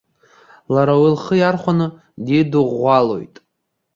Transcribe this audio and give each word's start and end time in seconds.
Лара 0.73 0.93
уи 1.01 1.09
лхы 1.15 1.35
иархәаны 1.37 1.87
дидыӷәӷәалоит. 2.25 3.35